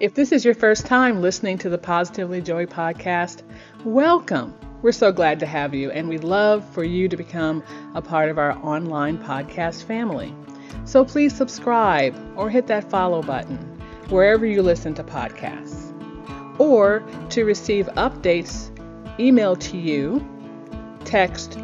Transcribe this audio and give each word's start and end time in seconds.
If 0.00 0.14
this 0.14 0.30
is 0.30 0.44
your 0.44 0.54
first 0.54 0.86
time 0.86 1.20
listening 1.20 1.58
to 1.58 1.68
the 1.68 1.76
Positively 1.76 2.40
Joy 2.40 2.66
podcast, 2.66 3.42
welcome. 3.84 4.54
We're 4.80 4.92
so 4.92 5.10
glad 5.10 5.40
to 5.40 5.46
have 5.46 5.74
you, 5.74 5.90
and 5.90 6.08
we'd 6.08 6.22
love 6.22 6.64
for 6.72 6.84
you 6.84 7.08
to 7.08 7.16
become 7.16 7.64
a 7.96 8.02
part 8.02 8.28
of 8.28 8.38
our 8.38 8.52
online 8.58 9.18
podcast 9.18 9.82
family. 9.82 10.32
So 10.84 11.04
please 11.04 11.34
subscribe 11.34 12.14
or 12.36 12.48
hit 12.48 12.68
that 12.68 12.88
follow 12.88 13.22
button 13.22 13.56
wherever 14.08 14.46
you 14.46 14.62
listen 14.62 14.94
to 14.94 15.02
podcasts. 15.02 15.92
Or 16.60 17.02
to 17.30 17.44
receive 17.44 17.86
updates 17.96 18.70
emailed 19.18 19.58
to 19.62 19.76
you, 19.76 20.24
text 21.06 21.58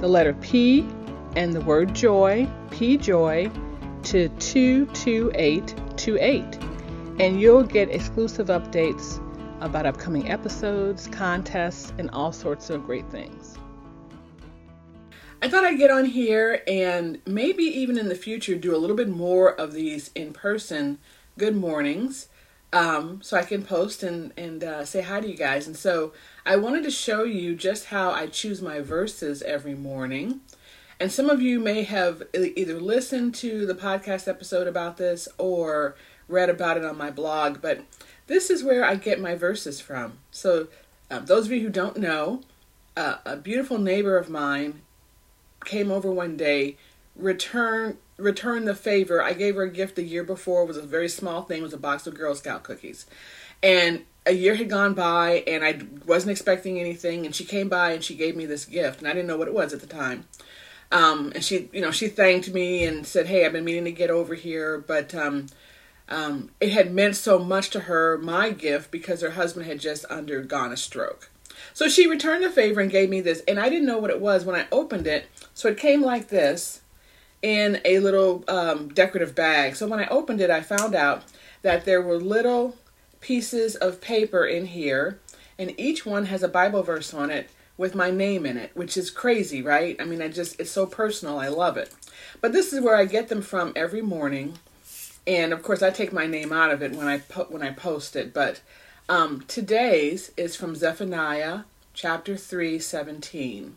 the 0.00 0.08
letter 0.08 0.34
P 0.34 0.86
and 1.34 1.54
the 1.54 1.62
word 1.62 1.94
joy, 1.94 2.46
P 2.70 2.98
joy, 2.98 3.50
to 4.02 4.28
22828 4.28 6.69
and 7.20 7.38
you'll 7.38 7.62
get 7.62 7.90
exclusive 7.90 8.46
updates 8.46 9.20
about 9.60 9.84
upcoming 9.84 10.30
episodes, 10.30 11.06
contests, 11.08 11.92
and 11.98 12.10
all 12.12 12.32
sorts 12.32 12.70
of 12.70 12.86
great 12.86 13.06
things. 13.10 13.58
I 15.42 15.48
thought 15.50 15.64
I'd 15.64 15.76
get 15.76 15.90
on 15.90 16.06
here 16.06 16.62
and 16.66 17.20
maybe 17.26 17.64
even 17.64 17.98
in 17.98 18.08
the 18.08 18.14
future 18.14 18.54
do 18.54 18.74
a 18.74 18.78
little 18.78 18.96
bit 18.96 19.10
more 19.10 19.52
of 19.52 19.74
these 19.74 20.10
in 20.14 20.32
person 20.32 20.96
good 21.36 21.54
mornings 21.54 22.28
um, 22.72 23.20
so 23.20 23.36
I 23.36 23.42
can 23.42 23.64
post 23.64 24.02
and, 24.02 24.32
and 24.38 24.64
uh, 24.64 24.86
say 24.86 25.02
hi 25.02 25.20
to 25.20 25.28
you 25.28 25.36
guys. 25.36 25.66
And 25.66 25.76
so 25.76 26.14
I 26.46 26.56
wanted 26.56 26.84
to 26.84 26.90
show 26.90 27.24
you 27.24 27.54
just 27.54 27.86
how 27.86 28.12
I 28.12 28.28
choose 28.28 28.62
my 28.62 28.80
verses 28.80 29.42
every 29.42 29.74
morning. 29.74 30.40
And 30.98 31.12
some 31.12 31.28
of 31.28 31.42
you 31.42 31.60
may 31.60 31.82
have 31.82 32.22
either 32.34 32.80
listened 32.80 33.34
to 33.36 33.66
the 33.66 33.74
podcast 33.74 34.26
episode 34.26 34.66
about 34.66 34.96
this 34.96 35.28
or 35.36 35.96
read 36.30 36.50
about 36.50 36.76
it 36.76 36.84
on 36.84 36.96
my 36.96 37.10
blog, 37.10 37.60
but 37.60 37.82
this 38.26 38.50
is 38.50 38.62
where 38.62 38.84
I 38.84 38.94
get 38.94 39.20
my 39.20 39.34
verses 39.34 39.80
from. 39.80 40.18
So, 40.30 40.68
um, 41.10 41.26
those 41.26 41.46
of 41.46 41.52
you 41.52 41.60
who 41.60 41.70
don't 41.70 41.96
know, 41.96 42.42
uh, 42.96 43.16
a 43.24 43.36
beautiful 43.36 43.78
neighbor 43.78 44.16
of 44.16 44.30
mine 44.30 44.82
came 45.64 45.90
over 45.90 46.10
one 46.10 46.36
day, 46.36 46.76
return 47.16 47.98
returned 48.16 48.68
the 48.68 48.74
favor. 48.74 49.22
I 49.22 49.32
gave 49.32 49.56
her 49.56 49.62
a 49.62 49.70
gift 49.70 49.96
the 49.96 50.02
year 50.02 50.22
before. 50.22 50.62
It 50.62 50.68
was 50.68 50.76
a 50.76 50.82
very 50.82 51.08
small 51.08 51.42
thing. 51.42 51.60
It 51.60 51.64
was 51.64 51.72
a 51.72 51.78
box 51.78 52.06
of 52.06 52.14
Girl 52.14 52.34
Scout 52.34 52.62
cookies, 52.62 53.06
and 53.62 54.04
a 54.26 54.32
year 54.32 54.54
had 54.54 54.68
gone 54.68 54.94
by, 54.94 55.42
and 55.46 55.64
I 55.64 55.80
wasn't 56.06 56.32
expecting 56.32 56.78
anything. 56.78 57.24
And 57.24 57.34
she 57.34 57.44
came 57.44 57.68
by 57.68 57.92
and 57.92 58.04
she 58.04 58.14
gave 58.14 58.36
me 58.36 58.46
this 58.46 58.64
gift, 58.64 59.00
and 59.00 59.08
I 59.08 59.12
didn't 59.12 59.26
know 59.26 59.36
what 59.36 59.48
it 59.48 59.54
was 59.54 59.72
at 59.72 59.80
the 59.80 59.86
time. 59.86 60.26
Um, 60.92 61.32
and 61.34 61.44
she, 61.44 61.68
you 61.72 61.80
know, 61.80 61.90
she 61.90 62.08
thanked 62.08 62.52
me 62.52 62.84
and 62.84 63.06
said, 63.06 63.26
"Hey, 63.26 63.44
I've 63.44 63.52
been 63.52 63.64
meaning 63.64 63.84
to 63.84 63.92
get 63.92 64.10
over 64.10 64.34
here, 64.34 64.78
but 64.78 65.14
um, 65.14 65.46
um, 66.10 66.50
it 66.60 66.70
had 66.72 66.92
meant 66.92 67.16
so 67.16 67.38
much 67.38 67.70
to 67.70 67.80
her, 67.80 68.18
my 68.18 68.50
gift, 68.50 68.90
because 68.90 69.22
her 69.22 69.30
husband 69.30 69.66
had 69.66 69.80
just 69.80 70.04
undergone 70.06 70.72
a 70.72 70.76
stroke. 70.76 71.30
So 71.72 71.88
she 71.88 72.06
returned 72.06 72.42
the 72.42 72.50
favor 72.50 72.80
and 72.80 72.90
gave 72.90 73.08
me 73.08 73.20
this, 73.20 73.42
and 73.46 73.60
I 73.60 73.68
didn't 73.68 73.86
know 73.86 73.98
what 73.98 74.10
it 74.10 74.20
was 74.20 74.44
when 74.44 74.56
I 74.56 74.66
opened 74.72 75.06
it. 75.06 75.26
So 75.54 75.68
it 75.68 75.78
came 75.78 76.02
like 76.02 76.28
this 76.28 76.80
in 77.42 77.80
a 77.84 78.00
little 78.00 78.44
um, 78.48 78.88
decorative 78.88 79.34
bag. 79.34 79.76
So 79.76 79.86
when 79.86 80.00
I 80.00 80.06
opened 80.08 80.40
it, 80.40 80.50
I 80.50 80.60
found 80.60 80.94
out 80.94 81.24
that 81.62 81.84
there 81.84 82.02
were 82.02 82.18
little 82.18 82.76
pieces 83.20 83.76
of 83.76 84.00
paper 84.00 84.44
in 84.44 84.66
here, 84.66 85.20
and 85.58 85.78
each 85.78 86.04
one 86.04 86.26
has 86.26 86.42
a 86.42 86.48
Bible 86.48 86.82
verse 86.82 87.14
on 87.14 87.30
it 87.30 87.50
with 87.76 87.94
my 87.94 88.10
name 88.10 88.44
in 88.44 88.56
it, 88.56 88.70
which 88.74 88.96
is 88.96 89.10
crazy, 89.10 89.62
right? 89.62 89.96
I 90.00 90.04
mean, 90.04 90.20
I 90.20 90.28
just, 90.28 90.60
it's 90.60 90.70
so 90.70 90.86
personal. 90.86 91.38
I 91.38 91.48
love 91.48 91.76
it. 91.76 91.94
But 92.40 92.52
this 92.52 92.72
is 92.72 92.80
where 92.80 92.96
I 92.96 93.06
get 93.06 93.28
them 93.28 93.42
from 93.42 93.72
every 93.74 94.02
morning 94.02 94.58
and 95.26 95.52
of 95.52 95.62
course 95.62 95.82
I 95.82 95.90
take 95.90 96.12
my 96.12 96.26
name 96.26 96.52
out 96.52 96.70
of 96.70 96.82
it 96.82 96.92
when 96.92 97.06
I 97.06 97.18
po- 97.18 97.46
when 97.48 97.62
I 97.62 97.70
post 97.70 98.16
it. 98.16 98.32
But 98.32 98.60
um, 99.08 99.44
today's 99.48 100.32
is 100.36 100.56
from 100.56 100.74
Zephaniah 100.76 101.60
chapter 101.94 102.36
three 102.36 102.78
seventeen. 102.78 103.76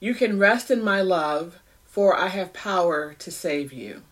You 0.00 0.14
can 0.14 0.38
rest 0.38 0.70
in 0.70 0.82
my 0.82 1.00
love, 1.00 1.60
for 1.86 2.16
I 2.16 2.28
have 2.28 2.52
power 2.52 3.14
to 3.18 3.30
save 3.30 3.72
you. 3.72 4.02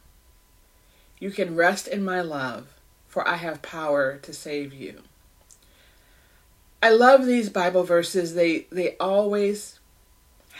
You 1.18 1.30
can 1.30 1.54
rest 1.54 1.86
in 1.86 2.02
my 2.02 2.20
love, 2.20 2.68
for 3.08 3.26
I 3.28 3.36
have 3.36 3.62
power 3.62 4.16
to 4.18 4.32
save 4.32 4.72
you. 4.72 5.02
I 6.82 6.90
love 6.90 7.26
these 7.26 7.48
Bible 7.48 7.84
verses. 7.84 8.34
They 8.34 8.66
they 8.70 8.96
always 8.98 9.78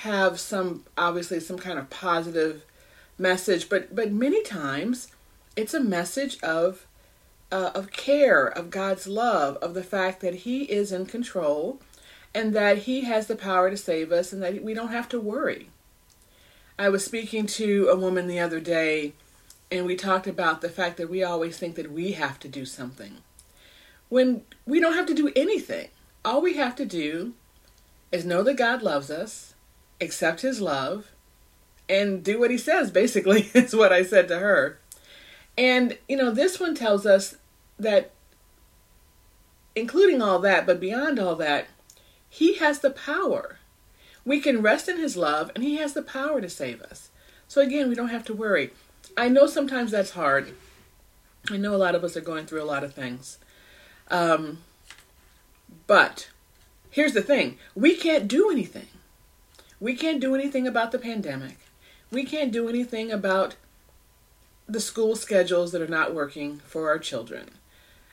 have 0.03 0.39
some 0.39 0.85
obviously 0.97 1.41
some 1.41 1.59
kind 1.59 1.79
of 1.79 1.91
positive 1.91 2.65
message, 3.19 3.69
but 3.69 3.95
but 3.95 4.13
many 4.13 4.43
times 4.43 5.09
it's 5.57 5.75
a 5.75 5.81
message 5.81 6.41
of 6.43 6.87
uh, 7.51 7.71
of 7.75 7.93
care, 7.93 8.47
of 8.47 8.71
God's 8.71 9.07
love, 9.07 9.57
of 9.57 9.75
the 9.75 9.85
fact 9.85 10.21
that 10.21 10.35
He 10.35 10.63
is 10.63 10.91
in 10.91 11.05
control 11.07 11.81
and 12.35 12.55
that 12.55 12.79
He 12.79 13.03
has 13.03 13.27
the 13.27 13.37
power 13.37 13.69
to 13.69 13.77
save 13.77 14.11
us 14.11 14.33
and 14.33 14.43
that 14.43 14.63
we 14.65 14.73
don't 14.73 14.89
have 14.89 15.09
to 15.11 15.21
worry. 15.21 15.69
I 16.79 16.89
was 16.89 17.05
speaking 17.05 17.47
to 17.47 17.89
a 17.89 17.97
woman 17.97 18.27
the 18.27 18.41
other 18.41 18.59
day 18.59 19.13
and 19.71 19.87
we 19.87 19.97
talked 19.97 20.27
about 20.27 20.61
the 20.61 20.69
fact 20.69 20.97
that 20.97 21.11
we 21.11 21.23
always 21.23 21.59
think 21.59 21.77
that 21.77 21.93
we 21.93 22.13
have 22.13 22.39
to 22.41 22.49
do 22.49 22.65
something 22.65 23.19
when 24.09 24.43
we 24.67 24.81
don't 24.81 24.95
have 24.95 25.07
to 25.07 25.15
do 25.15 25.33
anything. 25.35 25.89
All 26.25 26.43
we 26.43 26.55
have 26.57 26.77
to 26.77 26.85
do 26.85 27.33
is 28.11 28.27
know 28.27 28.43
that 28.43 28.59
God 28.59 28.83
loves 28.83 29.11
us, 29.11 29.55
accept 30.01 30.43
His 30.43 30.61
love, 30.61 31.13
and 31.89 32.23
do 32.23 32.39
what 32.39 32.51
He 32.51 32.59
says, 32.59 32.91
basically, 32.91 33.51
is 33.55 33.75
what 33.75 33.93
I 33.93 34.03
said 34.03 34.29
to 34.29 34.39
her. 34.39 34.79
And, 35.57 35.99
you 36.09 36.17
know, 36.17 36.31
this 36.31 36.59
one 36.59 36.75
tells 36.75 37.05
us 37.05 37.37
that, 37.79 38.11
including 39.75 40.23
all 40.23 40.39
that, 40.41 40.67
but 40.67 40.81
beyond 40.81 41.19
all 41.19 41.37
that, 41.37 41.67
He 42.29 42.55
has 42.55 42.81
the 42.81 42.91
power. 42.91 43.59
We 44.25 44.41
can 44.41 44.63
rest 44.63 44.89
in 44.89 44.99
His 44.99 45.17
love, 45.17 45.51
and 45.55 45.63
He 45.63 45.77
has 45.77 45.93
the 45.93 46.03
power 46.03 46.41
to 46.41 46.49
save 46.49 46.81
us. 46.83 47.11
So, 47.49 47.61
again, 47.61 47.89
we 47.89 47.95
don't 47.95 48.09
have 48.09 48.25
to 48.27 48.35
worry. 48.35 48.71
I 49.17 49.29
know 49.29 49.47
sometimes 49.47 49.91
that's 49.91 50.13
hard. 50.13 50.55
I 51.51 51.57
know 51.57 51.75
a 51.75 51.77
lot 51.77 51.95
of 51.95 52.05
us 52.05 52.17
are 52.17 52.23
going 52.23 52.47
through 52.47 52.63
a 52.63 52.65
lot 52.65 52.85
of 52.85 52.95
things. 52.95 53.39
Um, 54.11 54.59
but 55.87 56.31
here's 56.91 57.15
the 57.15 57.23
thing 57.23 57.59
we 57.75 57.97
can't 57.97 58.29
do 58.29 58.51
anything. 58.51 58.87
We 59.81 59.95
can't 59.97 60.21
do 60.21 60.35
anything 60.35 60.67
about 60.67 60.93
the 60.93 60.99
pandemic. 60.99 61.59
We 62.11 62.25
can't 62.25 62.53
do 62.53 62.69
anything 62.69 63.11
about 63.11 63.57
the 64.73 64.81
school 64.81 65.17
schedules 65.17 65.73
that 65.73 65.83
are 65.83 65.87
not 65.87 66.15
working 66.15 66.61
for 66.65 66.89
our 66.89 66.99
children. 66.99 67.51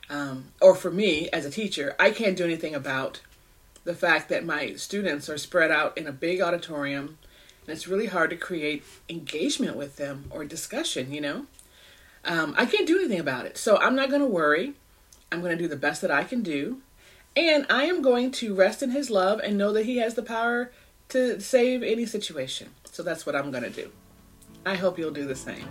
Um, 0.09 0.45
or 0.61 0.75
for 0.75 0.91
me 0.91 1.29
as 1.29 1.45
a 1.45 1.51
teacher, 1.51 1.95
I 1.99 2.11
can't 2.11 2.35
do 2.35 2.43
anything 2.43 2.75
about 2.75 3.21
the 3.83 3.93
fact 3.95 4.29
that 4.29 4.45
my 4.45 4.73
students 4.73 5.29
are 5.29 5.37
spread 5.37 5.71
out 5.71 5.97
in 5.97 6.05
a 6.05 6.11
big 6.11 6.41
auditorium 6.41 7.17
and 7.65 7.75
it's 7.75 7.87
really 7.87 8.07
hard 8.07 8.29
to 8.31 8.35
create 8.35 8.83
engagement 9.07 9.77
with 9.77 9.95
them 9.97 10.25
or 10.31 10.43
discussion, 10.43 11.13
you 11.13 11.21
know? 11.21 11.45
Um, 12.25 12.55
I 12.57 12.65
can't 12.65 12.87
do 12.87 12.97
anything 12.97 13.19
about 13.19 13.45
it. 13.45 13.57
So 13.57 13.77
I'm 13.77 13.95
not 13.95 14.09
going 14.09 14.21
to 14.21 14.27
worry. 14.27 14.73
I'm 15.31 15.41
going 15.41 15.55
to 15.55 15.63
do 15.63 15.67
the 15.67 15.75
best 15.75 16.01
that 16.01 16.11
I 16.11 16.23
can 16.23 16.41
do. 16.41 16.81
And 17.37 17.65
I 17.69 17.83
am 17.85 18.01
going 18.01 18.31
to 18.31 18.55
rest 18.55 18.81
in 18.81 18.89
His 18.89 19.09
love 19.09 19.39
and 19.39 19.57
know 19.57 19.71
that 19.73 19.85
He 19.85 19.97
has 19.97 20.15
the 20.15 20.23
power 20.23 20.71
to 21.09 21.39
save 21.39 21.83
any 21.83 22.05
situation. 22.05 22.69
So 22.85 23.03
that's 23.03 23.25
what 23.25 23.35
I'm 23.35 23.51
going 23.51 23.63
to 23.63 23.69
do. 23.69 23.91
I 24.65 24.75
hope 24.75 24.97
you'll 24.97 25.11
do 25.11 25.25
the 25.25 25.35
same. 25.35 25.67